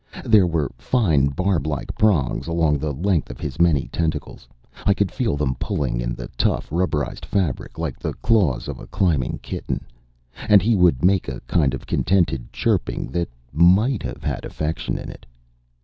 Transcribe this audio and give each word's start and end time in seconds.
There 0.25 0.47
were 0.47 0.71
fine, 0.79 1.27
barb 1.27 1.67
like 1.67 1.95
prongs 1.95 2.47
along 2.47 2.79
the 2.79 2.91
length 2.91 3.29
of 3.29 3.39
his 3.39 3.59
many 3.61 3.87
tentacles; 3.91 4.47
I 4.83 4.95
could 4.95 5.11
feel 5.11 5.37
them 5.37 5.53
pulling 5.59 6.01
in 6.01 6.15
the 6.15 6.27
tough, 6.39 6.69
rubberized 6.71 7.23
fabric, 7.23 7.77
like 7.77 7.99
the 7.99 8.13
claws 8.15 8.67
of 8.67 8.79
a 8.79 8.87
climbing 8.87 9.37
kitten. 9.43 9.85
And 10.49 10.63
he 10.63 10.75
would 10.75 11.05
make 11.05 11.27
a 11.27 11.39
kind 11.41 11.75
of 11.75 11.85
contented 11.85 12.51
chirping 12.51 13.11
that 13.11 13.29
might 13.53 14.01
have 14.01 14.23
had 14.23 14.43
affection 14.43 14.97
in 14.97 15.07
it. 15.11 15.23